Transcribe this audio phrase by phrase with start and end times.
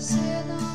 [0.00, 0.16] see
[0.48, 0.69] não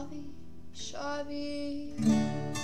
[0.00, 0.24] Shavi,
[0.72, 2.59] Shavi.